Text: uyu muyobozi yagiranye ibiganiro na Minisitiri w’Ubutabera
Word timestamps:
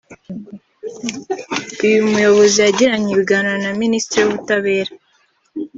uyu 1.85 1.99
muyobozi 2.11 2.57
yagiranye 2.65 3.09
ibiganiro 3.11 3.57
na 3.65 3.71
Minisitiri 3.81 4.19
w’Ubutabera 4.23 4.91